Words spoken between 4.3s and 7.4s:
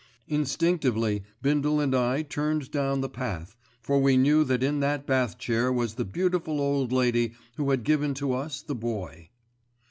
that in that bath chair was the beautiful old lady